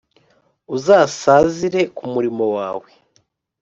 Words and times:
uzasazire 0.75 1.81
ku 1.95 2.03
murimo 2.13 2.45
wawe 2.55 2.87